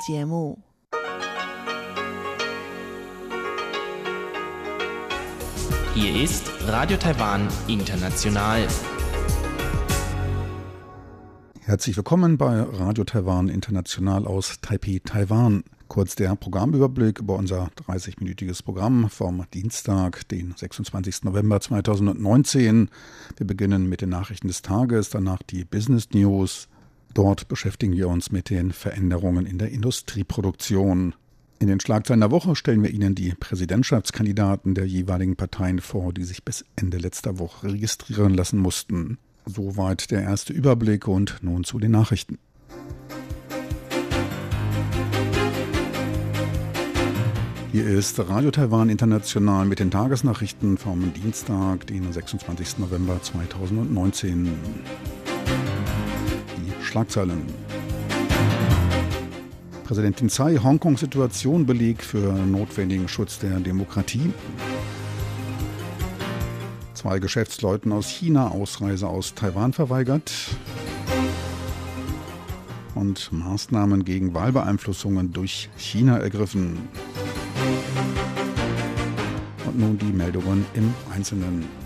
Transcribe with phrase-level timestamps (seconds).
[0.00, 0.58] 节目。
[5.94, 8.66] Hier ist Radio Taiwan International.
[11.60, 15.64] Herzlich willkommen bei Radio Taiwan International aus Taipei, Taiwan.
[15.88, 21.22] Kurz der Programmüberblick über unser 30-minütiges Programm vom Dienstag, den 26.
[21.22, 22.90] November 2019.
[23.36, 26.68] Wir beginnen mit den Nachrichten des Tages, danach die Business News.
[27.14, 31.14] Dort beschäftigen wir uns mit den Veränderungen in der Industrieproduktion.
[31.60, 36.24] In den Schlagzeilen der Woche stellen wir Ihnen die Präsidentschaftskandidaten der jeweiligen Parteien vor, die
[36.24, 39.18] sich bis Ende letzter Woche registrieren lassen mussten.
[39.46, 42.38] Soweit der erste Überblick und nun zu den Nachrichten.
[47.70, 52.78] Hier ist Radio Taiwan International mit den Tagesnachrichten vom Dienstag, den 26.
[52.78, 54.48] November 2019.
[56.94, 57.42] Schlagzeilen.
[59.82, 64.32] Präsidentin Tsai, Hongkong-Situation, Beleg für notwendigen Schutz der Demokratie.
[66.94, 70.32] Zwei Geschäftsleuten aus China Ausreise aus Taiwan verweigert.
[72.94, 76.78] Und Maßnahmen gegen Wahlbeeinflussungen durch China ergriffen.
[79.66, 81.83] Und nun die Meldungen im Einzelnen.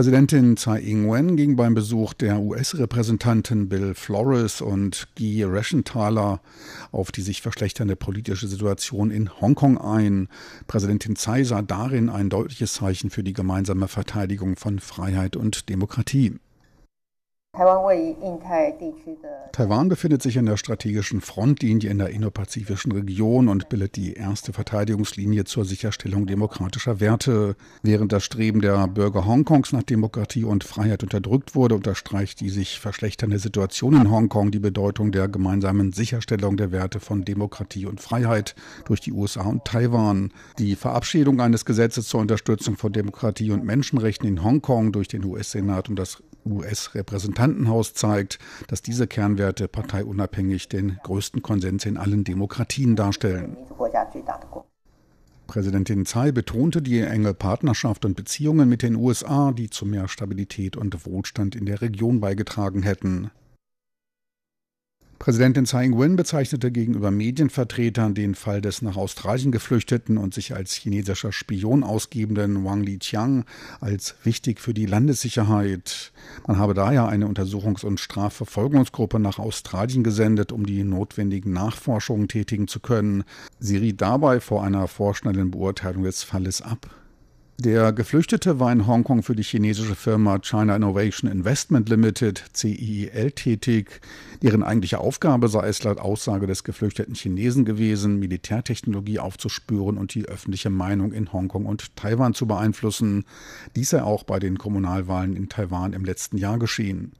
[0.00, 6.40] Präsidentin Tsai Ing-wen ging beim Besuch der US-Repräsentanten Bill Flores und Guy Reschenthaler
[6.90, 10.28] auf die sich verschlechternde politische Situation in Hongkong ein.
[10.66, 16.38] Präsidentin Tsai sah darin ein deutliches Zeichen für die gemeinsame Verteidigung von Freiheit und Demokratie.
[19.52, 24.52] Taiwan befindet sich in der strategischen Frontlinie in der indopazifischen Region und bildet die erste
[24.52, 27.56] Verteidigungslinie zur Sicherstellung demokratischer Werte.
[27.82, 32.78] Während das Streben der Bürger Hongkongs nach Demokratie und Freiheit unterdrückt wurde, unterstreicht die sich
[32.78, 38.54] verschlechternde Situation in Hongkong die Bedeutung der gemeinsamen Sicherstellung der Werte von Demokratie und Freiheit
[38.84, 40.32] durch die USA und Taiwan.
[40.60, 45.88] Die Verabschiedung eines Gesetzes zur Unterstützung von Demokratie und Menschenrechten in Hongkong durch den US-Senat
[45.88, 47.39] und das US-Repräsentantenhaus
[47.94, 53.56] zeigt, dass diese Kernwerte parteiunabhängig den größten Konsens in allen Demokratien darstellen.
[55.46, 60.76] Präsidentin Tsai betonte die enge Partnerschaft und Beziehungen mit den USA, die zu mehr Stabilität
[60.76, 63.32] und Wohlstand in der Region beigetragen hätten.
[65.20, 70.72] Präsidentin Tsai Ing-wen bezeichnete gegenüber Medienvertretern den Fall des nach Australien geflüchteten und sich als
[70.72, 73.44] chinesischer Spion ausgebenden Wang Liqiang
[73.80, 76.12] als wichtig für die Landessicherheit.
[76.46, 82.66] Man habe daher eine Untersuchungs- und Strafverfolgungsgruppe nach Australien gesendet, um die notwendigen Nachforschungen tätigen
[82.66, 83.24] zu können.
[83.58, 86.88] Sie riet dabei vor einer vorschnellen Beurteilung des Falles ab.
[87.62, 94.00] Der Geflüchtete war in Hongkong für die chinesische Firma China Innovation Investment Limited, CIEL, tätig.
[94.42, 100.24] Deren eigentliche Aufgabe sei es laut Aussage des geflüchteten Chinesen gewesen, Militärtechnologie aufzuspüren und die
[100.24, 103.26] öffentliche Meinung in Hongkong und Taiwan zu beeinflussen.
[103.76, 107.12] Dies sei auch bei den Kommunalwahlen in Taiwan im letzten Jahr geschehen.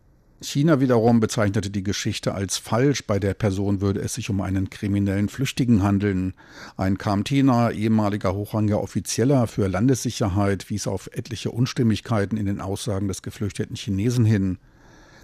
[0.42, 3.04] China wiederum bezeichnete die Geschichte als falsch.
[3.06, 6.32] Bei der Person würde es sich um einen kriminellen Flüchtigen handeln.
[6.78, 13.20] Ein KMT-naher ehemaliger hochrangiger Offizieller für Landessicherheit wies auf etliche Unstimmigkeiten in den Aussagen des
[13.20, 14.58] geflüchteten Chinesen hin.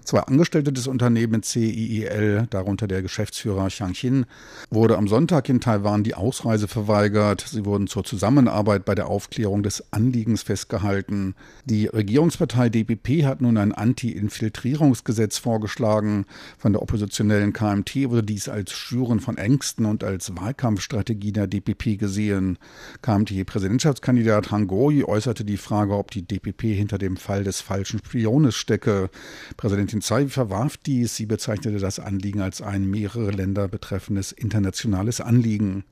[0.07, 4.27] Zwei Angestellte des Unternehmens CIEL, darunter der Geschäftsführer Xiang Xin,
[4.71, 7.45] wurde am Sonntag in Taiwan die Ausreise verweigert.
[7.51, 11.35] Sie wurden zur Zusammenarbeit bei der Aufklärung des Anliegens festgehalten.
[11.65, 16.27] Die Regierungspartei DPP hat nun ein Anti-Infiltrierungsgesetz vorgeschlagen.
[16.57, 21.99] Von der oppositionellen KMT wurde dies als Schüren von Ängsten und als Wahlkampfstrategie der DPP
[21.99, 22.59] gesehen.
[23.03, 28.55] KMT-Präsidentschaftskandidat Han Goi äußerte die Frage, ob die DPP hinter dem Fall des falschen Spiones
[28.55, 29.11] stecke.
[29.57, 31.17] Präsidentin Tsai verwarf dies.
[31.17, 35.85] Sie bezeichnete das Anliegen als ein mehrere Länder betreffendes internationales Anliegen.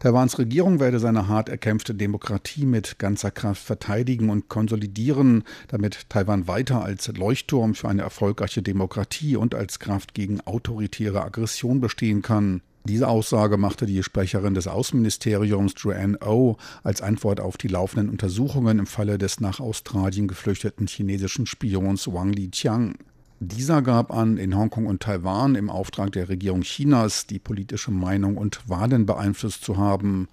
[0.00, 6.46] Taiwans Regierung werde seine hart erkämpfte Demokratie mit ganzer Kraft verteidigen und konsolidieren, damit Taiwan
[6.46, 12.62] weiter als Leuchtturm für eine erfolgreiche Demokratie und als Kraft gegen autoritäre Aggression bestehen kann.
[12.84, 18.08] Diese Aussage machte die Sprecherin des Außenministeriums Joanne O oh als Antwort auf die laufenden
[18.08, 22.94] Untersuchungen im Falle des nach Australien geflüchteten chinesischen Spions Wang Liqiang.
[23.40, 28.36] Dieser gab an, in Hongkong und Taiwan im Auftrag der Regierung Chinas die politische Meinung
[28.36, 30.28] und Wahlen beeinflusst zu haben.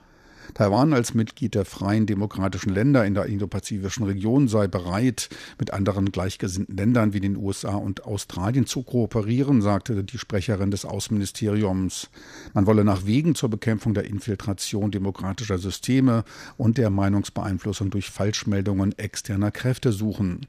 [0.53, 6.11] Taiwan als Mitglied der freien demokratischen Länder in der indopazifischen Region sei bereit, mit anderen
[6.11, 12.09] gleichgesinnten Ländern wie den USA und Australien zu kooperieren, sagte die Sprecherin des Außenministeriums.
[12.53, 16.23] Man wolle nach Wegen zur Bekämpfung der Infiltration demokratischer Systeme
[16.57, 20.45] und der Meinungsbeeinflussung durch Falschmeldungen externer Kräfte suchen.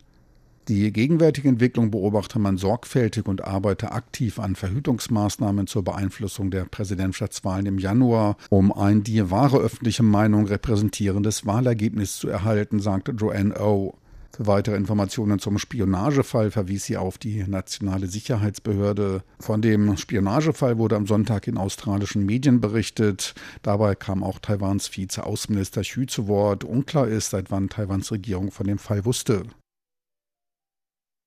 [0.68, 7.66] Die gegenwärtige Entwicklung beobachte man sorgfältig und arbeite aktiv an Verhütungsmaßnahmen zur Beeinflussung der Präsidentschaftswahlen
[7.66, 13.94] im Januar, um ein die wahre öffentliche Meinung repräsentierendes Wahlergebnis zu erhalten, sagte Joanne O.
[14.36, 19.22] Für weitere Informationen zum Spionagefall verwies sie auf die Nationale Sicherheitsbehörde.
[19.38, 23.34] Von dem Spionagefall wurde am Sonntag in australischen Medien berichtet.
[23.62, 26.64] Dabei kam auch Taiwans Vize-Außenminister Xu zu Wort.
[26.64, 29.44] Unklar ist, seit wann Taiwans Regierung von dem Fall wusste.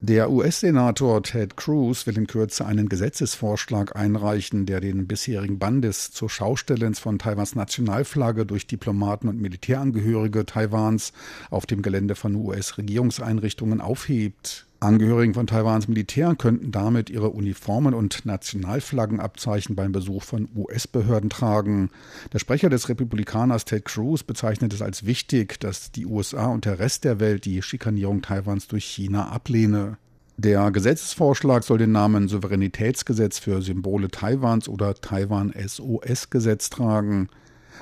[0.01, 6.11] Der US-Senator Ted Cruz will in Kürze einen Gesetzesvorschlag einreichen, der den bisherigen Bann des
[6.11, 11.11] zur Schaustellens von Taiwans Nationalflagge durch Diplomaten und Militärangehörige Taiwans
[11.49, 14.68] auf dem Gelände von US-Regierungseinrichtungen aufhebt.
[14.81, 21.89] Angehörigen von Taiwans Militär könnten damit ihre Uniformen und Nationalflaggenabzeichen beim Besuch von US-Behörden tragen.
[22.31, 26.79] Der Sprecher des Republikaners Ted Cruz bezeichnet es als wichtig, dass die USA und der
[26.79, 29.97] Rest der Welt die Schikanierung Taiwans durch China ablehne.
[30.37, 37.27] Der Gesetzesvorschlag soll den Namen Souveränitätsgesetz für Symbole Taiwans oder Taiwan SOS-Gesetz tragen.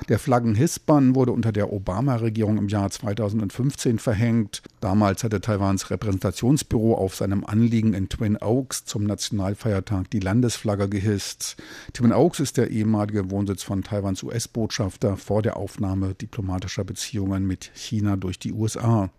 [0.08, 4.62] Der Flaggenhissbann wurde unter der Obama-Regierung im Jahr 2015 verhängt.
[4.80, 11.56] Damals hatte Taiwans Repräsentationsbüro auf seinem Anliegen in Twin Oaks zum Nationalfeiertag die Landesflagge gehisst.
[11.92, 17.70] Twin Oaks ist der ehemalige Wohnsitz von Taiwans US-Botschafter vor der Aufnahme diplomatischer Beziehungen mit
[17.74, 19.10] China durch die USA.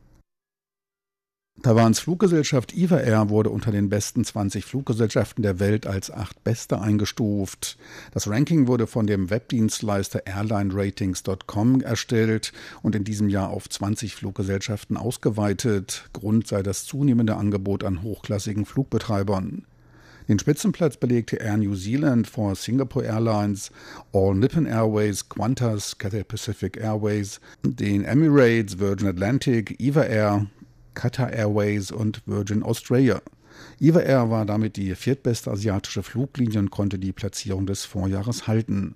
[1.62, 6.80] Taiwans Fluggesellschaft Eva Air wurde unter den besten 20 Fluggesellschaften der Welt als acht beste
[6.80, 7.78] eingestuft.
[8.14, 14.96] Das Ranking wurde von dem Webdienstleister AirlineRatings.com erstellt und in diesem Jahr auf 20 Fluggesellschaften
[14.96, 16.10] ausgeweitet.
[16.14, 19.66] Grund sei das zunehmende Angebot an hochklassigen Flugbetreibern.
[20.30, 23.72] Den Spitzenplatz belegte Air New Zealand vor Singapore Airlines,
[24.14, 30.46] All Nippon Airways, Qantas, Cathay Pacific Airways, den Emirates, Virgin Atlantic, Eva Air,
[31.00, 33.22] Qatar Airways und Virgin Australia.
[33.80, 38.96] Eva Air war damit die viertbeste asiatische Fluglinie und konnte die Platzierung des Vorjahres halten.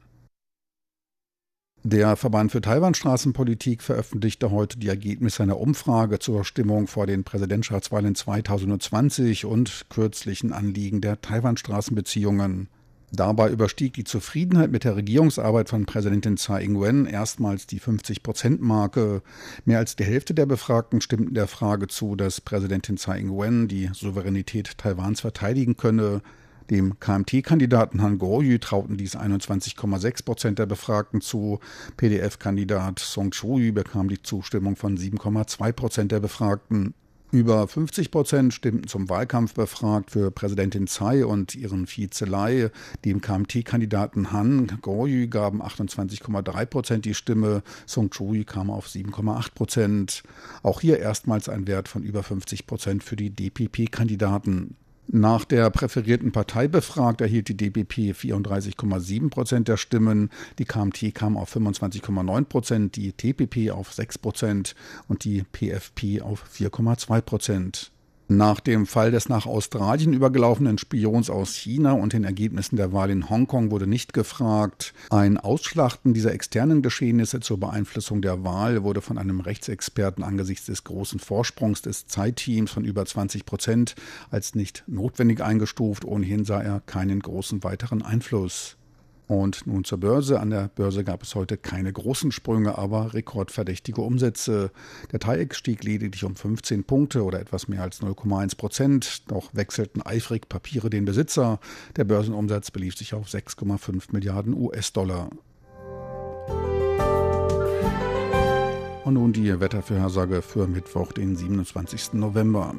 [1.86, 8.16] Der Verband für Taiwan-Straßenpolitik veröffentlichte heute die Ergebnisse einer Umfrage zur Stimmung vor den Präsidentschaftswahlen
[8.16, 12.68] 2020 und kürzlichen Anliegen der Taiwan-Straßenbeziehungen.
[13.16, 19.22] Dabei überstieg die Zufriedenheit mit der Regierungsarbeit von Präsidentin Tsai Ing-wen erstmals die 50-Prozent-Marke.
[19.66, 23.92] Mehr als die Hälfte der Befragten stimmten der Frage zu, dass Präsidentin Tsai Ing-wen die
[23.94, 26.24] Souveränität Taiwans verteidigen könne.
[26.72, 31.60] Dem KMT-Kandidaten Han Goryu trauten dies 21,6 Prozent der Befragten zu.
[31.98, 36.96] PDF-Kandidat Song Choyu bekam die Zustimmung von 7,2 Prozent der Befragten.
[37.34, 42.70] Über 50 Prozent stimmten zum Wahlkampf befragt für Präsidentin Tsai und ihren Vize Lai.
[43.06, 47.64] Dem KMT-Kandidaten Han Goryu gaben 28,3 Prozent die Stimme.
[47.88, 50.24] Song Chui kam auf 7,8 Prozent.
[50.62, 54.76] Auch hier erstmals ein Wert von über 50 Prozent für die DPP-Kandidaten.
[55.08, 60.30] Nach der präferierten Partei befragt erhielt die DBP 34,7 Prozent der Stimmen,
[60.60, 64.76] die KMT kam auf 25,9 Prozent, die TPP auf 6 Prozent
[65.08, 67.92] und die PFP auf 4,2 Prozent.
[68.30, 73.10] Nach dem Fall des nach Australien übergelaufenen Spions aus China und den Ergebnissen der Wahl
[73.10, 74.94] in Hongkong wurde nicht gefragt.
[75.10, 80.86] Ein Ausschlachten dieser externen Geschehnisse zur Beeinflussung der Wahl wurde von einem Rechtsexperten angesichts des
[80.86, 83.96] großen Vorsprungs des Zeitteams von über 20 Prozent
[84.32, 86.06] als nicht notwendig eingestuft.
[86.06, 88.78] Ohnehin sah er keinen großen weiteren Einfluss.
[89.28, 90.40] Und nun zur Börse.
[90.40, 94.72] An der Börse gab es heute keine großen Sprünge, aber rekordverdächtige Umsätze.
[95.12, 99.32] Der TAIEX stieg lediglich um 15 Punkte oder etwas mehr als 0,1 Prozent.
[99.32, 101.60] Doch wechselten eifrig Papiere den Besitzer.
[101.96, 105.30] Der Börsenumsatz belief sich auf 6,5 Milliarden US-Dollar.
[109.06, 112.14] Und nun die Wettervorhersage für Mittwoch, den 27.
[112.14, 112.74] November.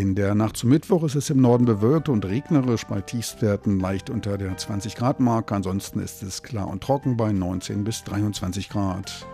[0.00, 4.08] In der Nacht zum Mittwoch ist es im Norden bewölkt und regnerisch bei Tiefstwerten leicht
[4.08, 5.54] unter der 20 Grad Marke.
[5.54, 9.26] Ansonsten ist es klar und trocken bei 19 bis 23 Grad.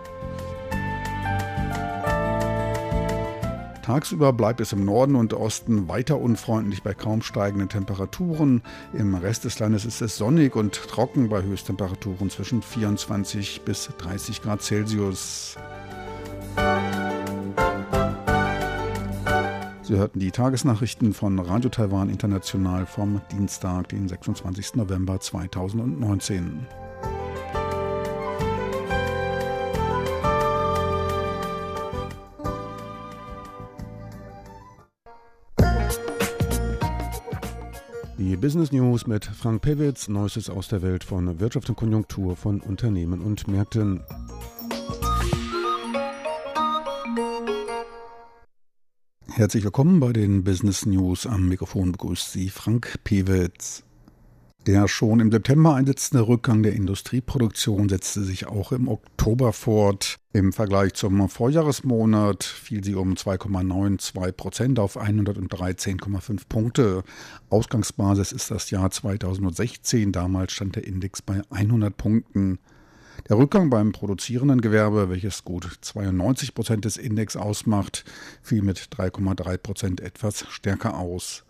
[3.81, 8.61] Tagsüber bleibt es im Norden und Osten weiter unfreundlich bei kaum steigenden Temperaturen.
[8.91, 14.41] Im Rest des Landes ist es sonnig und trocken bei Höchsttemperaturen zwischen 24 bis 30
[14.41, 15.55] Grad Celsius.
[19.87, 24.75] Sie hörten die Tagesnachrichten von Radio Taiwan International vom Dienstag, den 26.
[24.75, 26.67] November 2019.
[38.17, 42.59] Die Business News mit Frank Pewitz, Neuestes aus der Welt von Wirtschaft und Konjunktur von
[42.59, 44.01] Unternehmen und Märkten.
[49.37, 51.27] Herzlich willkommen bei den Business News.
[51.27, 53.83] Am Mikrofon begrüßt Sie Frank Pewitz.
[54.65, 60.17] Der schon im September einsetzende Rückgang der Industrieproduktion setzte sich auch im Oktober fort.
[60.33, 67.03] Im Vergleich zum Vorjahresmonat fiel sie um 2,92 Prozent auf 113,5 Punkte.
[67.51, 70.13] Ausgangsbasis ist das Jahr 2016.
[70.13, 72.57] Damals stand der Index bei 100 Punkten.
[73.29, 78.05] Der Rückgang beim produzierenden Gewerbe, welches gut 92 Prozent des Index ausmacht,
[78.41, 81.43] fiel mit 3,3 Prozent etwas stärker aus.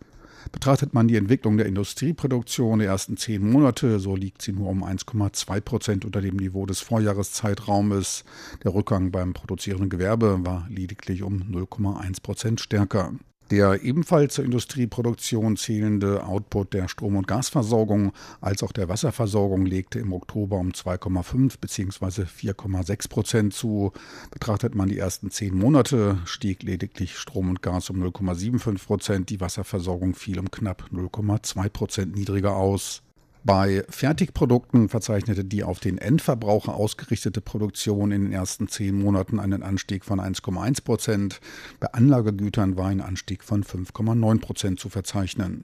[0.52, 4.84] Betrachtet man die Entwicklung der Industrieproduktion der ersten zehn Monate, so liegt sie nur um
[4.84, 8.24] 1,2 Prozent unter dem Niveau des Vorjahreszeitraumes.
[8.64, 13.14] Der Rückgang beim produzierenden Gewerbe war lediglich um 0,1 Prozent stärker.
[13.50, 18.12] Der ebenfalls zur Industrieproduktion zählende Output der Strom- und Gasversorgung
[18.42, 22.24] als auch der Wasserversorgung legte im Oktober um 2,5 bzw.
[22.24, 23.94] 4,6 Prozent zu.
[24.32, 29.40] Betrachtet man die ersten zehn Monate, stieg lediglich Strom und Gas um 0,75 Prozent, die
[29.40, 33.02] Wasserversorgung fiel um knapp 0,2 Prozent niedriger aus.
[33.48, 39.64] Bei Fertigprodukten verzeichnete die auf den Endverbraucher ausgerichtete Produktion in den ersten zehn Monaten einen
[39.64, 41.40] Anstieg von 1,1 Prozent.
[41.80, 45.64] Bei Anlagegütern war ein Anstieg von 5,9 Prozent zu verzeichnen.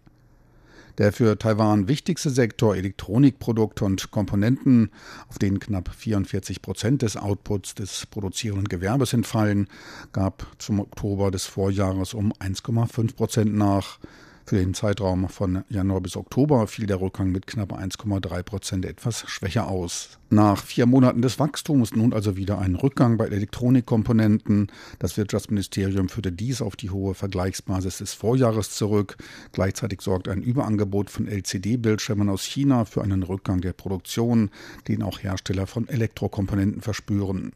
[0.97, 4.89] Der für Taiwan wichtigste Sektor Elektronikprodukte und Komponenten,
[5.27, 9.67] auf denen knapp 44 Prozent des Outputs des produzierenden Gewerbes entfallen,
[10.13, 13.99] gab zum Oktober des Vorjahres um 1,5 Prozent nach.
[14.45, 19.23] Für den Zeitraum von Januar bis Oktober fiel der Rückgang mit knapp 1,3 Prozent etwas
[19.29, 20.19] schwächer aus.
[20.29, 24.69] Nach vier Monaten des Wachstums nun also wieder ein Rückgang bei Elektronikkomponenten.
[24.99, 29.15] Das Wirtschaftsministerium führte dies auf die hohe Vergleichsbasis des Vorjahres zurück.
[29.53, 34.49] Gleichzeitig sorgt ein Überangebot von LCD-Bildschirmen aus China für einen Rückgang der Produktion,
[34.89, 37.53] den auch Hersteller von Elektrokomponenten verspüren.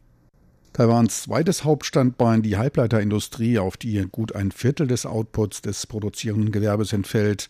[0.77, 6.93] Taiwans zweites Hauptstandbein, die Halbleiterindustrie, auf die gut ein Viertel des Outputs des produzierenden Gewerbes
[6.93, 7.49] entfällt,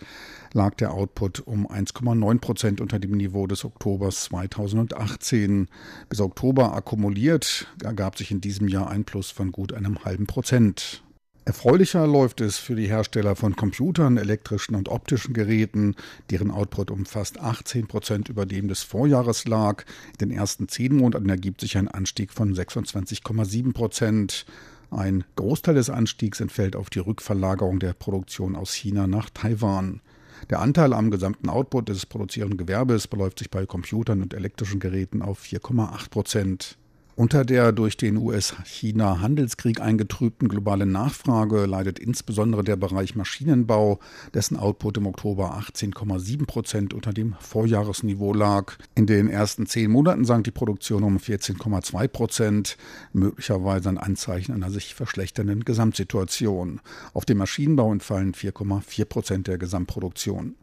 [0.54, 5.68] lag der Output um 1,9 Prozent unter dem Niveau des Oktobers 2018.
[6.08, 11.04] Bis Oktober akkumuliert ergab sich in diesem Jahr ein Plus von gut einem halben Prozent.
[11.48, 15.96] Erfreulicher läuft es für die Hersteller von Computern, elektrischen und optischen Geräten,
[16.30, 19.86] deren Output um fast 18 Prozent über dem des Vorjahres lag.
[20.12, 24.46] In den ersten zehn Monaten ergibt sich ein Anstieg von 26,7 Prozent.
[24.92, 30.02] Ein Großteil des Anstiegs entfällt auf die Rückverlagerung der Produktion aus China nach Taiwan.
[30.50, 35.22] Der Anteil am gesamten Output des produzierenden Gewerbes beläuft sich bei Computern und elektrischen Geräten
[35.22, 36.78] auf 4,8 Prozent.
[37.18, 44.00] Unter der durch den US-China-Handelskrieg eingetrübten globalen Nachfrage leidet insbesondere der Bereich Maschinenbau,
[44.36, 48.76] dessen Output im Oktober 18,7 Prozent unter dem Vorjahresniveau lag.
[48.94, 52.78] In den ersten zehn Monaten sank die Produktion um 14,2 Prozent,
[53.14, 56.82] möglicherweise ein Anzeichen einer sich verschlechternden Gesamtsituation.
[57.16, 60.54] Auf den Maschinenbau entfallen 4,4 Prozent der Gesamtproduktion.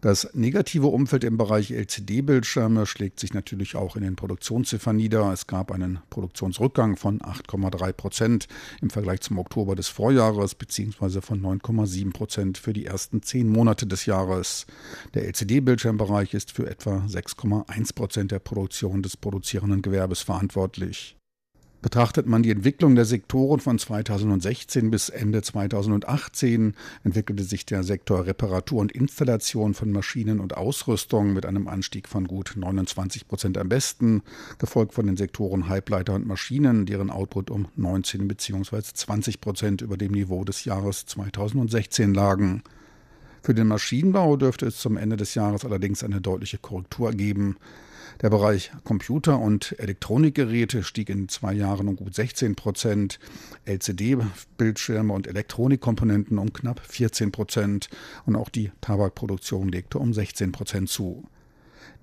[0.00, 5.32] Das negative Umfeld im Bereich LCD-Bildschirme schlägt sich natürlich auch in den Produktionsziffern nieder.
[5.32, 8.48] Es gab einen Produktionsrückgang von 8,3 Prozent
[8.80, 13.86] im Vergleich zum Oktober des Vorjahres beziehungsweise von 9,7 Prozent für die ersten zehn Monate
[13.86, 14.66] des Jahres.
[15.14, 21.16] Der LCD-Bildschirmbereich ist für etwa 6,1 Prozent der Produktion des produzierenden Gewerbes verantwortlich.
[21.82, 28.26] Betrachtet man die Entwicklung der Sektoren von 2016 bis Ende 2018, entwickelte sich der Sektor
[28.26, 33.68] Reparatur und Installation von Maschinen und Ausrüstung mit einem Anstieg von gut 29 Prozent am
[33.68, 34.22] besten,
[34.58, 38.80] gefolgt von den Sektoren Halbleiter und Maschinen, deren Output um 19 bzw.
[38.82, 42.62] 20 Prozent über dem Niveau des Jahres 2016 lagen.
[43.46, 47.58] Für den Maschinenbau dürfte es zum Ende des Jahres allerdings eine deutliche Korrektur geben.
[48.20, 53.20] Der Bereich Computer- und Elektronikgeräte stieg in zwei Jahren um gut 16 Prozent,
[53.64, 57.88] LCD-Bildschirme und Elektronikkomponenten um knapp 14 Prozent
[58.24, 61.22] und auch die Tabakproduktion legte um 16 Prozent zu.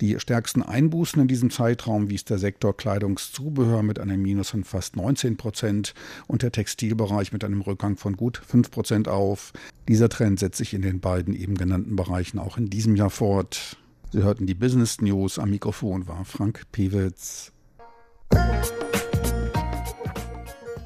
[0.02, 4.96] Die stärksten Einbußen in diesem Zeitraum wies der Sektor Kleidungszubehör mit einem Minus von fast
[4.96, 5.94] 19 Prozent
[6.28, 9.54] und der Textilbereich mit einem Rückgang von gut 5 Prozent auf.
[9.88, 13.78] Dieser Trend setzt sich in den beiden eben genannten Bereichen auch in diesem Jahr fort.
[14.12, 15.40] Sie hörten die Business News.
[15.40, 17.52] Am Mikrofon war Frank Pewitz.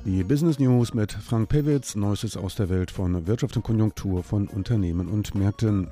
[0.06, 4.48] Die Business News mit Frank Pewitz, Neuestes aus der Welt von Wirtschaft und Konjunktur von
[4.48, 5.90] Unternehmen und Märkten.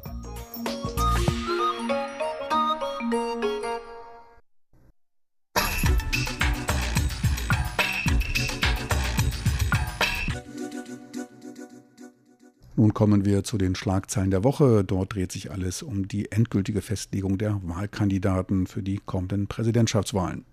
[12.77, 14.83] Nun kommen wir zu den Schlagzeilen der Woche.
[14.83, 20.43] Dort dreht sich alles um die endgültige Festlegung der Wahlkandidaten für die kommenden Präsidentschaftswahlen.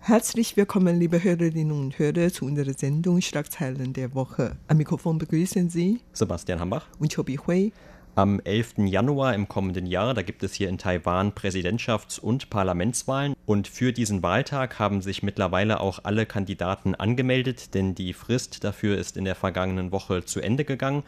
[0.00, 4.56] Herzlich willkommen, liebe Hörerinnen und Hörer, zu unserer Sendung Schlagzeilen der Woche.
[4.66, 7.70] Am Mikrofon begrüßen Sie Sebastian Hambach und Chobi Hui.
[8.14, 8.74] Am 11.
[8.88, 13.34] Januar im kommenden Jahr, da gibt es hier in Taiwan Präsidentschafts- und Parlamentswahlen.
[13.46, 18.98] Und für diesen Wahltag haben sich mittlerweile auch alle Kandidaten angemeldet, denn die Frist dafür
[18.98, 21.04] ist in der vergangenen Woche zu Ende gegangen.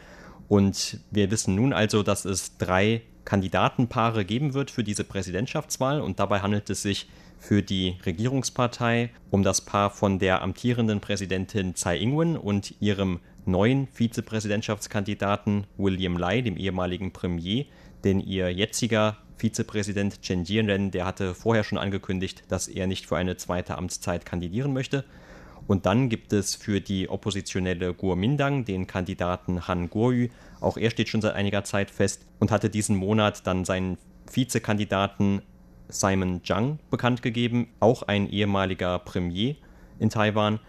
[0.48, 6.00] Und wir wissen nun also, dass es drei Kandidatenpaare geben wird für diese Präsidentschaftswahl.
[6.00, 7.06] Und dabei handelt es sich
[7.38, 13.88] für die Regierungspartei um das Paar von der amtierenden Präsidentin Tsai Ing-wen und ihrem neuen
[13.88, 17.66] Vizepräsidentschaftskandidaten William Lai, dem ehemaligen Premier,
[18.04, 23.16] denn ihr jetziger Vizepräsident Chen Jianren, der hatte vorher schon angekündigt, dass er nicht für
[23.16, 25.04] eine zweite Amtszeit kandidieren möchte.
[25.66, 30.28] Und dann gibt es für die oppositionelle Guomindang den Kandidaten Han Guoyu.
[30.60, 33.96] Auch er steht schon seit einiger Zeit fest und hatte diesen Monat dann seinen
[34.30, 35.42] Vizekandidaten
[35.88, 39.56] Simon Zhang bekannt gegeben, auch ein ehemaliger Premier
[39.98, 40.60] in Taiwan.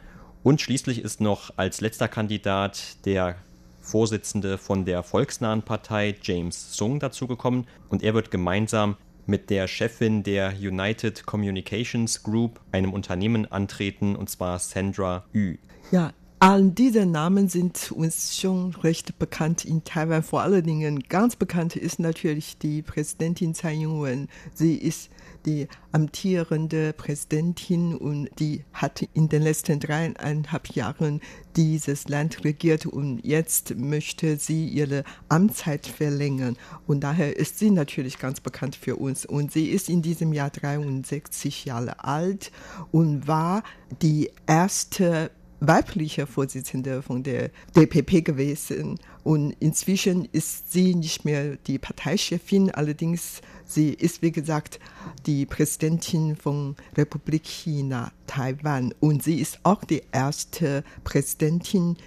[0.46, 3.38] Und schließlich ist noch als letzter Kandidat der
[3.82, 10.22] Vorsitzende von der volksnahen Partei James Sung dazugekommen und er wird gemeinsam mit der Chefin
[10.22, 15.56] der United Communications Group, einem Unternehmen, antreten, und zwar Sandra Yu.
[15.92, 20.22] Ja, All diese Namen sind uns schon recht bekannt in Taiwan.
[20.22, 24.28] Vor allen Dingen ganz bekannt ist natürlich die Präsidentin Tsai Ing-wen.
[24.54, 25.10] Sie ist
[25.46, 31.22] die amtierende Präsidentin und die hat in den letzten dreieinhalb Jahren
[31.56, 36.58] dieses Land regiert und jetzt möchte sie ihre Amtszeit verlängern.
[36.86, 39.26] Und daher ist sie natürlich ganz bekannt für uns.
[39.26, 42.52] Und sie ist in diesem Jahr 63 Jahre alt
[42.92, 43.64] und war
[44.02, 45.32] die erste
[45.68, 49.00] weibliche Vorsitzende von der DPP gewesen.
[49.24, 54.80] Und inzwischen ist sie nicht mehr die Parteichefin, allerdings sie ist, wie gesagt,
[55.26, 58.94] die Präsidentin von Republik China, Taiwan.
[59.00, 61.98] Und sie ist auch die erste Präsidentin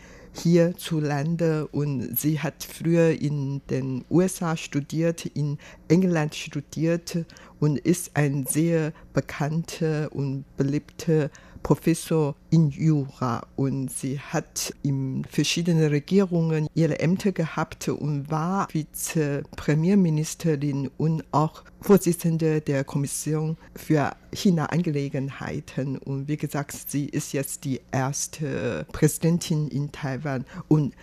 [0.43, 7.25] hierzulande und sie hat früher in den USA studiert, in England studiert
[7.61, 11.31] und ist ein sehr bekannter und beliebter
[11.69, 20.91] Professor in Jura und sie hat in verschiedenen Regierungen ihre Ämter gehabt und war Vizepremierministerin
[20.97, 25.99] und auch Vorsitzende der Kommission für China-Angelegenheiten.
[25.99, 30.95] Und wie gesagt, sie ist jetzt die erste Präsidentin in Taiwan und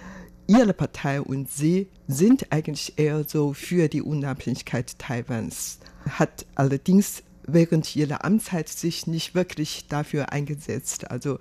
[0.47, 5.77] ihre Partei und sie sind eigentlich eher so für die Unabhängigkeit Taiwans,
[6.09, 11.11] hat allerdings während ihrer Amtszeit sich nicht wirklich dafür eingesetzt.
[11.11, 11.39] Also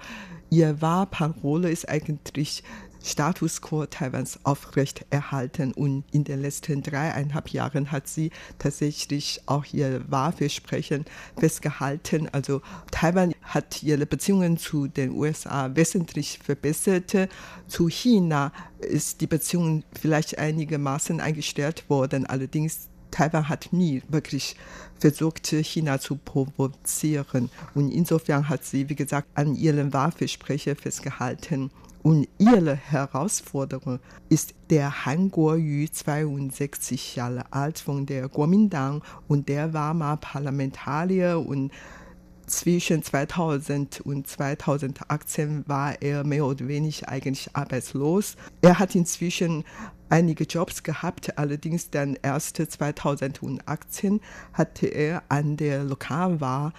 [0.50, 2.62] ihr Wahlparole ist eigentlich
[3.04, 9.66] Status quo Taiwans aufrecht erhalten und in den letzten dreieinhalb Jahren hat sie tatsächlich auch
[9.72, 11.04] ihr Wahlversprechen
[11.36, 12.30] festgehalten.
[12.32, 17.28] Also Taiwan hat ihre Beziehungen zu den USA wesentlich verbessert.
[17.68, 22.24] Zu China ist die Beziehung vielleicht einigermaßen eingestellt worden.
[22.24, 24.56] Allerdings Taiwan hat nie wirklich
[24.98, 27.48] versucht, China zu provozieren.
[27.74, 31.70] Und insofern hat sie, wie gesagt, an ihren Wahlversprechen festgehalten.
[32.02, 39.00] Und ihre Herausforderung ist der Han Kuo-yu, 62 Jahre alt, von der Kuomintang.
[39.28, 41.70] Und der war mal Parlamentarier und
[42.46, 48.36] zwischen 2000 und 2018 war er mehr oder weniger eigentlich arbeitslos.
[48.62, 49.64] Er hat inzwischen
[50.08, 54.20] einige Jobs gehabt, allerdings dann erst 2018
[54.52, 56.72] hatte er an der Lokalwahl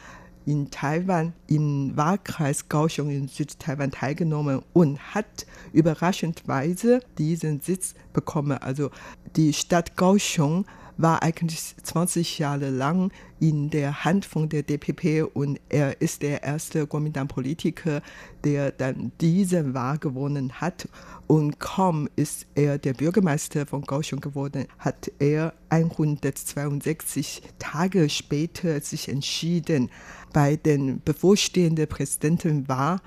[0.45, 8.58] in Taiwan im Wahlkreis Kaohsiung in Südtaiwan teilgenommen und hat überraschendweise diesen Sitz bekommen.
[8.60, 8.91] Also
[9.36, 10.65] die Stadt Kaohsiung
[10.98, 16.44] war eigentlich 20 Jahre lang in der Hand von der DPP und er ist der
[16.44, 18.02] erste Kuomintang-Politiker,
[18.44, 20.88] der dann diese Wahl gewonnen hat.
[21.28, 29.10] Und kaum ist er der Bürgermeister von Kaohsiung geworden, hat er 162 Tage später sich
[29.10, 29.90] entschieden,
[30.32, 33.00] bei den bevorstehenden Präsidentenwahl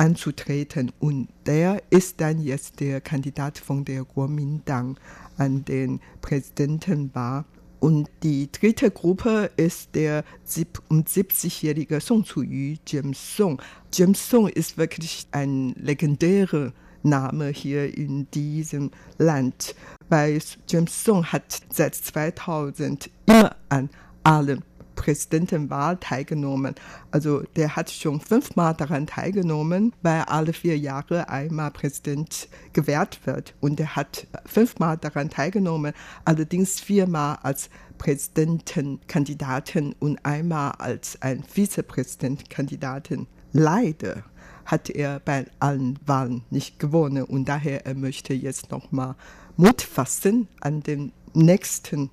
[0.00, 0.92] anzutreten.
[0.98, 4.96] Und der ist dann jetzt der Kandidat von der Kuomintang
[5.40, 7.44] an den Präsidentenwahl.
[7.80, 13.60] Und die dritte Gruppe ist der 77-jährige Song Zu-yu, James Song.
[13.92, 16.72] James Song ist wirklich ein legendärer
[17.02, 19.74] Name hier in diesem Land,
[20.10, 23.88] weil James Song hat seit 2000 immer an
[24.22, 24.62] allen
[25.00, 26.74] Präsidentenwahl teilgenommen.
[27.10, 33.54] Also der hat schon fünfmal daran teilgenommen, weil alle vier Jahre einmal Präsident gewählt wird.
[33.60, 35.94] Und er hat fünfmal daran teilgenommen,
[36.26, 43.26] allerdings viermal als Präsidentenkandidaten und einmal als ein Vizepräsidentkandidaten.
[43.52, 44.24] Leider
[44.66, 49.14] hat er bei allen Wahlen nicht gewonnen und daher er möchte jetzt nochmal
[49.56, 52.10] Mut fassen an den nächsten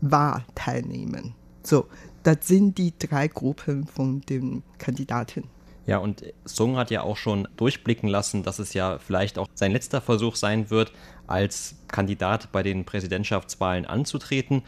[0.00, 1.34] Wahl teilnehmen.
[1.62, 1.86] So,
[2.22, 5.44] das sind die drei Gruppen von den Kandidaten.
[5.86, 9.72] Ja, und Sung hat ja auch schon durchblicken lassen, dass es ja vielleicht auch sein
[9.72, 10.92] letzter Versuch sein wird,
[11.26, 14.62] als Kandidat bei den Präsidentschaftswahlen anzutreten.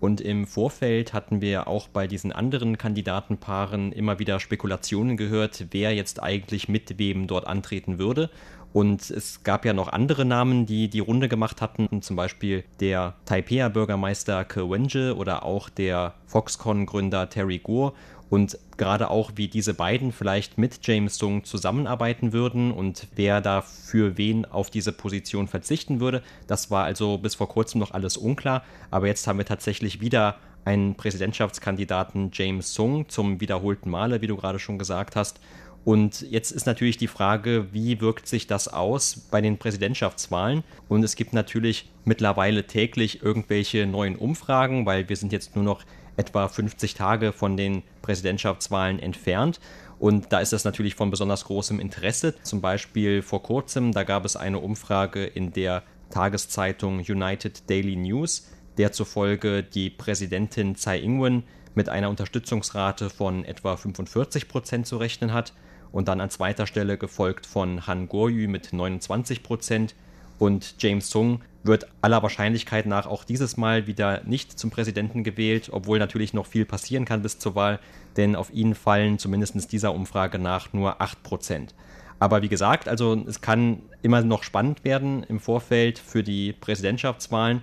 [0.00, 5.94] Und im Vorfeld hatten wir auch bei diesen anderen Kandidatenpaaren immer wieder Spekulationen gehört, wer
[5.94, 8.30] jetzt eigentlich mit wem dort antreten würde.
[8.72, 13.14] Und es gab ja noch andere Namen, die die Runde gemacht hatten, zum Beispiel der
[13.26, 17.92] Taipei-Bürgermeister Ke Wenje oder auch der Foxconn-Gründer Terry Gore.
[18.30, 23.60] Und gerade auch, wie diese beiden vielleicht mit James Sung zusammenarbeiten würden und wer da
[23.60, 28.16] für wen auf diese Position verzichten würde, das war also bis vor kurzem noch alles
[28.16, 28.62] unklar.
[28.92, 34.36] Aber jetzt haben wir tatsächlich wieder einen Präsidentschaftskandidaten James Sung zum wiederholten Male, wie du
[34.36, 35.40] gerade schon gesagt hast.
[35.84, 40.62] Und jetzt ist natürlich die Frage, wie wirkt sich das aus bei den Präsidentschaftswahlen?
[40.88, 45.82] Und es gibt natürlich mittlerweile täglich irgendwelche neuen Umfragen, weil wir sind jetzt nur noch
[46.16, 49.60] etwa 50 Tage von den Präsidentschaftswahlen entfernt.
[49.98, 52.34] Und da ist das natürlich von besonders großem Interesse.
[52.42, 58.48] Zum Beispiel vor kurzem, da gab es eine Umfrage in der Tageszeitung United Daily News,
[58.78, 61.44] der zufolge die Präsidentin Tsai Ing-wen
[61.74, 65.52] mit einer Unterstützungsrate von etwa 45 Prozent zu rechnen hat
[65.92, 69.94] und dann an zweiter Stelle gefolgt von Han Goryu mit 29 Prozent
[70.40, 75.68] und James Sung wird aller Wahrscheinlichkeit nach auch dieses Mal wieder nicht zum Präsidenten gewählt,
[75.70, 77.78] obwohl natürlich noch viel passieren kann bis zur Wahl,
[78.16, 81.74] denn auf ihn fallen zumindest dieser Umfrage nach nur 8 Prozent.
[82.18, 87.60] Aber wie gesagt, also es kann immer noch spannend werden im Vorfeld für die Präsidentschaftswahlen.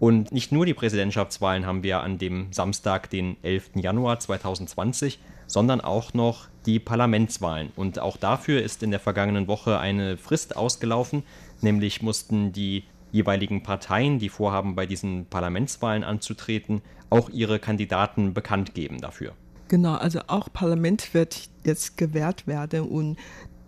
[0.00, 3.70] Und nicht nur die Präsidentschaftswahlen haben wir an dem Samstag, den 11.
[3.76, 7.70] Januar 2020, sondern auch noch die Parlamentswahlen.
[7.76, 11.22] Und auch dafür ist in der vergangenen Woche eine Frist ausgelaufen,
[11.62, 18.74] nämlich mussten die jeweiligen Parteien, die vorhaben, bei diesen Parlamentswahlen anzutreten, auch ihre Kandidaten bekannt
[18.74, 19.32] geben dafür.
[19.68, 23.16] Genau, also auch Parlament wird jetzt gewählt werden und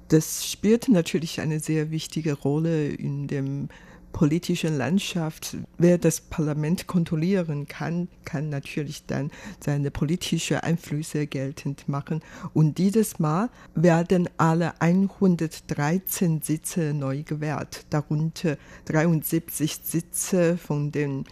[0.08, 3.68] das spielt natürlich eine sehr wichtige Rolle in dem
[4.12, 12.20] politischen Landschaft, wer das Parlament kontrollieren kann, kann natürlich dann seine politischen Einflüsse geltend machen.
[12.54, 21.24] Und dieses Mal werden alle 113 Sitze neu gewählt, darunter 73 Sitze von den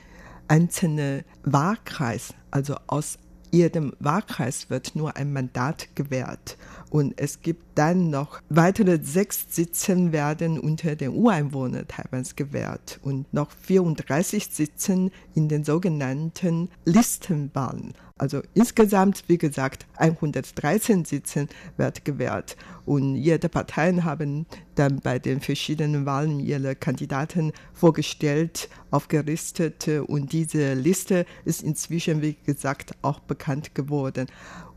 [0.48, 3.18] einzelnen Wahlkreis, also aus
[3.50, 6.56] jedem Wahlkreis wird nur ein Mandat gewährt.
[6.90, 13.32] Und es gibt dann noch weitere sechs Sitze werden unter den Ureinwohnern Taiwans gewährt und
[13.32, 17.94] noch 34 Sitzen in den sogenannten Listenwahlen.
[18.18, 22.56] Also insgesamt, wie gesagt, 113 Sitzen wird gewährt.
[22.86, 29.86] Und jede Partei haben dann bei den verschiedenen Wahlen ihre Kandidaten vorgestellt, aufgelistet.
[30.06, 34.28] Und diese Liste ist inzwischen, wie gesagt, auch bekannt geworden.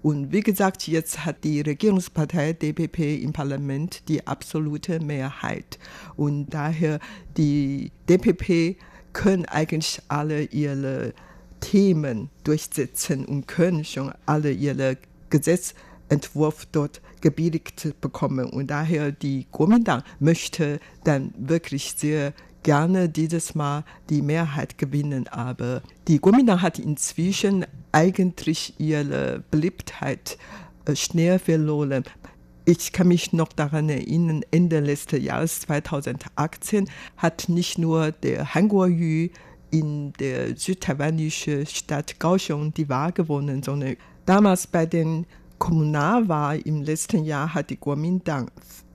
[0.01, 5.77] Und wie gesagt, jetzt hat die Regierungspartei DPP im Parlament die absolute Mehrheit.
[6.15, 6.99] Und daher
[7.37, 8.77] die DPP
[9.11, 11.13] können eigentlich alle ihre
[11.59, 14.97] Themen durchsetzen und können schon alle ihre
[15.29, 18.49] Gesetzentwurf dort gebilligt bekommen.
[18.49, 22.33] Und daher die Kuomintang möchte dann wirklich sehr
[22.63, 25.27] gerne dieses Mal die Mehrheit gewinnen.
[25.27, 30.37] Aber die Kuomintang hat inzwischen eigentlich ihre Beliebtheit
[30.85, 32.03] äh, schnell verloren.
[32.65, 38.69] Ich kann mich noch daran erinnern, Ende letzten Jahres 2018 hat nicht nur der Han
[38.69, 39.29] Kuo-yu
[39.71, 45.25] in der südtaiwanischen Stadt Kaohsiung die Wahl gewonnen, sondern damals bei den
[45.57, 48.49] Kommunalwahlen im letzten Jahr hat die Kuomintang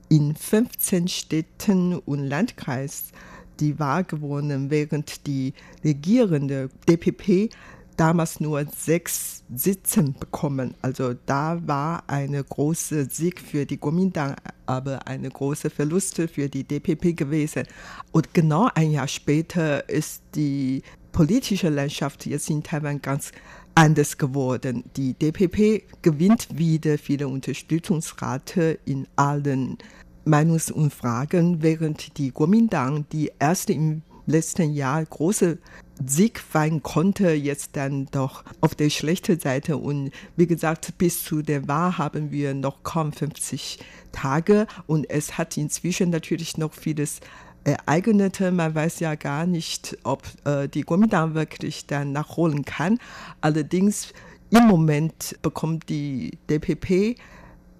[0.09, 3.11] in 15 Städten und Landkreisen
[3.59, 5.53] die Wahl gewonnen, während die
[5.83, 7.49] regierende DPP
[7.97, 10.75] damals nur sechs Sitze bekommen.
[10.81, 16.63] Also da war eine große Sieg für die Kuomintang, aber eine große Verluste für die
[16.63, 17.63] DPP gewesen.
[18.11, 20.81] Und genau ein Jahr später ist die
[21.11, 23.31] politische Landschaft jetzt in Taiwan ganz
[23.75, 24.83] anders geworden.
[24.95, 29.77] Die DPP gewinnt wieder viele Unterstützungsrate in allen
[30.25, 35.57] Meinungsumfragen, während die Kuomintang, die erste im letzten Jahr große
[36.05, 39.77] Sieg feiern konnte, jetzt dann doch auf der schlechten Seite.
[39.77, 43.79] Und wie gesagt, bis zu der Wahl haben wir noch kaum 50
[44.11, 47.19] Tage und es hat inzwischen natürlich noch vieles
[47.63, 48.39] ereignet.
[48.39, 52.99] Man weiß ja gar nicht, ob äh, die Kuomintang wirklich dann nachholen kann.
[53.41, 54.13] Allerdings
[54.51, 57.17] im Moment bekommt die DPP,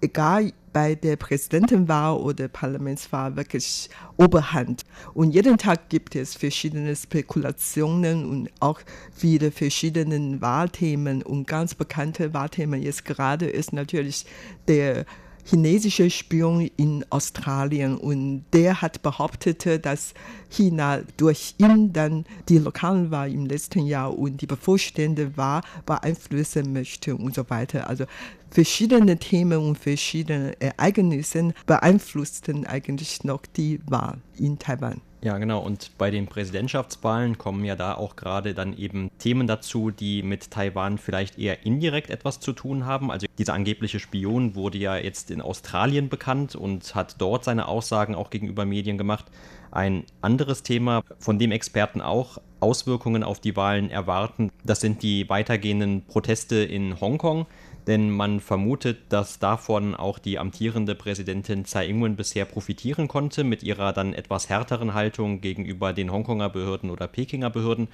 [0.05, 4.83] egal bei der Präsidentenwahl oder Parlamentswahl wirklich Oberhand.
[5.13, 8.81] Und jeden Tag gibt es verschiedene Spekulationen und auch
[9.13, 11.23] viele verschiedene Wahlthemen.
[11.23, 14.25] Und ganz bekannte Wahlthemen jetzt gerade ist natürlich
[14.67, 15.05] der
[15.45, 20.13] chinesische Spion in Australien und der hat behauptet, dass
[20.49, 26.73] China durch ihn dann die lokalen Wahl im letzten Jahr und die bevorstehende Wahl beeinflussen
[26.73, 27.88] möchte und so weiter.
[27.89, 28.05] Also
[28.49, 35.01] verschiedene Themen und verschiedene Ereignisse beeinflussten eigentlich noch die Wahl in Taiwan.
[35.25, 35.59] Ja, genau.
[35.59, 40.51] Und bei den Präsidentschaftswahlen kommen ja da auch gerade dann eben Themen dazu, die mit
[40.51, 43.09] Taiwan vielleicht eher indirekt etwas zu tun haben.
[43.09, 48.13] Also dieser angebliche Spion wurde ja jetzt in Australien bekannt und hat dort seine Aussagen
[48.13, 49.25] auch gegenüber Medien gemacht.
[49.71, 55.27] Ein anderes Thema, von dem Experten auch Auswirkungen auf die Wahlen erwarten, das sind die
[55.27, 57.47] weitergehenden Proteste in Hongkong
[57.87, 63.63] denn man vermutet, dass davon auch die amtierende Präsidentin Tsai Ing-wen bisher profitieren konnte mit
[63.63, 67.87] ihrer dann etwas härteren Haltung gegenüber den Hongkonger Behörden oder Pekinger Behörden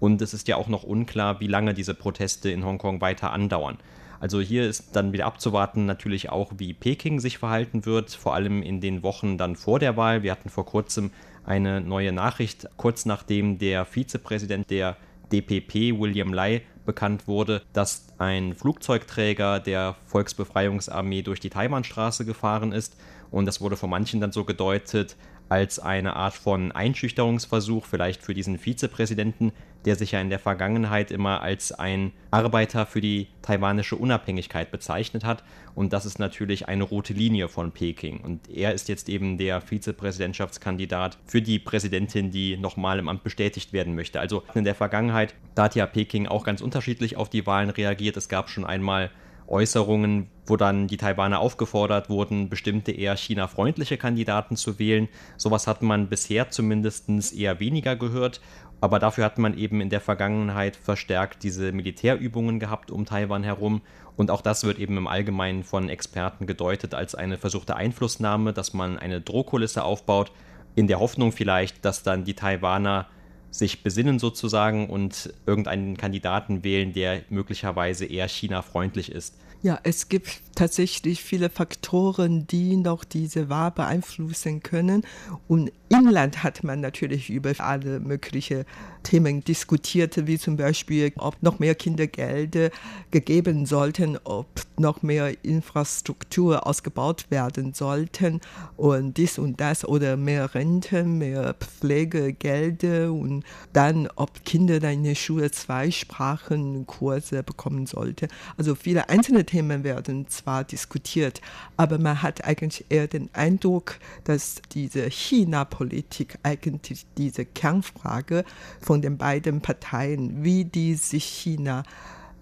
[0.00, 3.78] und es ist ja auch noch unklar, wie lange diese Proteste in Hongkong weiter andauern.
[4.20, 8.62] Also hier ist dann wieder abzuwarten natürlich auch, wie Peking sich verhalten wird, vor allem
[8.62, 10.22] in den Wochen dann vor der Wahl.
[10.22, 11.12] Wir hatten vor kurzem
[11.44, 14.96] eine neue Nachricht, kurz nachdem der Vizepräsident der
[15.32, 22.96] DPP, William Lai, bekannt wurde, dass ein Flugzeugträger der Volksbefreiungsarmee durch die Taiwanstraße gefahren ist.
[23.30, 25.14] Und das wurde von manchen dann so gedeutet,
[25.48, 29.52] als eine Art von Einschüchterungsversuch, vielleicht für diesen Vizepräsidenten,
[29.84, 35.24] der sich ja in der Vergangenheit immer als ein Arbeiter für die taiwanische Unabhängigkeit bezeichnet
[35.24, 35.44] hat.
[35.74, 38.20] Und das ist natürlich eine rote Linie von Peking.
[38.20, 43.72] Und er ist jetzt eben der Vizepräsidentschaftskandidat für die Präsidentin, die nochmal im Amt bestätigt
[43.72, 44.20] werden möchte.
[44.20, 48.16] Also in der Vergangenheit, da hat ja Peking auch ganz unterschiedlich auf die Wahlen reagiert.
[48.16, 49.10] Es gab schon einmal
[49.48, 55.08] Äußerungen, wo dann die Taiwaner aufgefordert wurden, bestimmte eher China-freundliche Kandidaten zu wählen.
[55.36, 58.40] Sowas hat man bisher zumindest eher weniger gehört.
[58.80, 63.82] Aber dafür hat man eben in der Vergangenheit verstärkt diese Militärübungen gehabt um Taiwan herum.
[64.16, 68.74] Und auch das wird eben im Allgemeinen von Experten gedeutet als eine versuchte Einflussnahme, dass
[68.74, 70.30] man eine Drohkulisse aufbaut,
[70.76, 73.08] in der Hoffnung vielleicht, dass dann die Taiwaner
[73.50, 79.34] sich besinnen sozusagen und irgendeinen Kandidaten wählen, der möglicherweise eher China-freundlich ist.
[79.60, 85.02] Ja, es gibt tatsächlich viele Faktoren, die noch diese Wahl beeinflussen können.
[85.48, 88.64] Und im Land hat man natürlich über alle möglichen
[89.04, 92.70] Themen diskutiert, wie zum Beispiel, ob noch mehr Kindergelder
[93.10, 98.40] gegeben sollten, ob noch mehr Infrastruktur ausgebaut werden sollten
[98.76, 105.04] und dies und das oder mehr Renten, mehr Pflegegelder und dann, ob Kinder dann in
[105.04, 108.28] der Schule zwei Sprachenkurse bekommen sollten.
[108.56, 111.40] Also viele einzelne Themen werden zwar diskutiert,
[111.76, 118.44] aber man hat eigentlich eher den Eindruck, dass diese China-Politik eigentlich diese Kernfrage
[118.80, 121.82] von den beiden Parteien, wie die sich China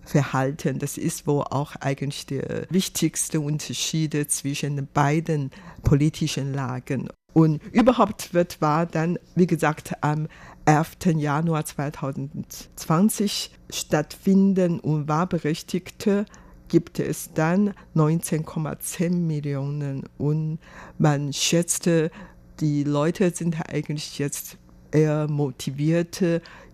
[0.02, 0.80] verhalten.
[0.80, 5.50] Das ist wohl auch eigentlich der wichtigste Unterschied zwischen den beiden
[5.82, 7.08] politischen Lagen.
[7.32, 10.26] Und überhaupt wird war dann, wie gesagt, am
[10.64, 11.16] 11.
[11.16, 16.24] Januar 2020 stattfinden und Wahlberechtigte
[16.68, 20.58] gibt es dann 19,10 Millionen und
[20.98, 22.10] man schätzte,
[22.60, 24.58] die Leute sind eigentlich jetzt
[24.90, 26.22] eher motiviert,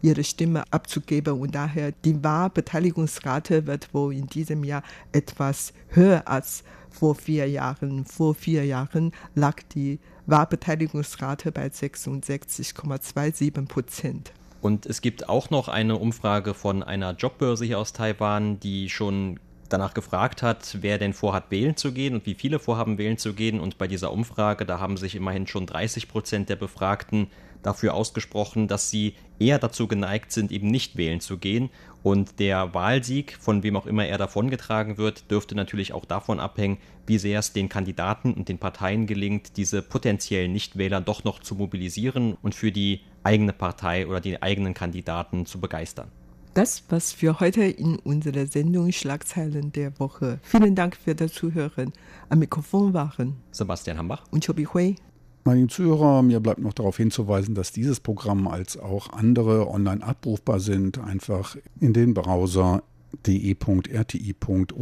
[0.01, 6.63] ihre Stimme abzugeben und daher die Wahlbeteiligungsrate wird wohl in diesem Jahr etwas höher als
[6.91, 8.05] vor vier Jahren.
[8.05, 14.33] Vor vier Jahren lag die Wahlbeteiligungsrate bei 66,27 Prozent.
[14.61, 19.41] Und es gibt auch noch eine Umfrage von einer Jobbörse hier aus Taiwan, die schon
[19.73, 23.33] danach gefragt hat, wer denn vorhat, wählen zu gehen und wie viele vorhaben, wählen zu
[23.33, 23.61] gehen.
[23.61, 27.29] Und bei dieser Umfrage, da haben sich immerhin schon 30 Prozent der Befragten
[27.63, 31.71] dafür ausgesprochen, dass sie eher dazu geneigt sind, eben nicht wählen zu gehen.
[32.03, 36.79] Und der Wahlsieg, von wem auch immer er davongetragen wird, dürfte natürlich auch davon abhängen,
[37.07, 41.55] wie sehr es den Kandidaten und den Parteien gelingt, diese potenziellen Nichtwähler doch noch zu
[41.55, 46.11] mobilisieren und für die eigene Partei oder die eigenen Kandidaten zu begeistern.
[46.55, 50.39] Das, was für heute in unserer Sendung Schlagzeilen der Woche.
[50.43, 51.93] Vielen Dank für das Zuhören.
[52.29, 54.97] Am Mikrofon waren Sebastian Hambach und Chobi Hui.
[55.45, 60.61] Meine Zuhörer, mir bleibt noch darauf hinzuweisen, dass dieses Programm als auch andere online abrufbar
[60.61, 60.99] sind.
[60.99, 62.83] Einfach in den Browser
[63.27, 64.73] de.rti.org.tv